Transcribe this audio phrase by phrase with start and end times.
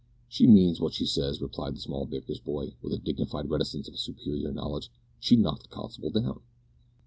[0.27, 3.99] "She means wot she says," replied the small baker's boy with the dignified reticence of
[3.99, 4.89] superior knowledge,
[5.19, 6.41] "she knocked the constable down."